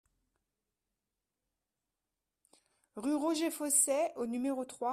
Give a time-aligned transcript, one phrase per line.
[2.95, 4.89] Rue Roger Fossey au numéro trois